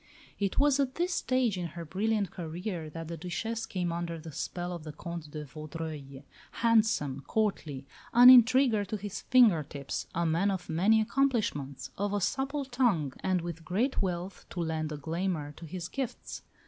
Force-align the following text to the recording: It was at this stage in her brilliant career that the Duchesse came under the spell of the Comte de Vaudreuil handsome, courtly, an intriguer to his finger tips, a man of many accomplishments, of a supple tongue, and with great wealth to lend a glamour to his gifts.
It 0.39 0.57
was 0.57 0.79
at 0.79 0.95
this 0.95 1.13
stage 1.13 1.59
in 1.59 1.67
her 1.77 1.85
brilliant 1.85 2.31
career 2.31 2.89
that 2.89 3.07
the 3.07 3.17
Duchesse 3.17 3.67
came 3.67 3.91
under 3.91 4.17
the 4.17 4.31
spell 4.31 4.73
of 4.73 4.83
the 4.83 4.91
Comte 4.91 5.29
de 5.29 5.45
Vaudreuil 5.45 6.23
handsome, 6.53 7.21
courtly, 7.27 7.85
an 8.11 8.31
intriguer 8.31 8.83
to 8.83 8.97
his 8.97 9.21
finger 9.21 9.61
tips, 9.61 10.07
a 10.15 10.25
man 10.25 10.49
of 10.49 10.69
many 10.71 11.01
accomplishments, 11.01 11.91
of 11.99 12.13
a 12.13 12.19
supple 12.19 12.65
tongue, 12.65 13.13
and 13.19 13.41
with 13.41 13.63
great 13.63 14.01
wealth 14.01 14.47
to 14.49 14.59
lend 14.59 14.91
a 14.91 14.97
glamour 14.97 15.51
to 15.55 15.67
his 15.67 15.87
gifts. 15.87 16.41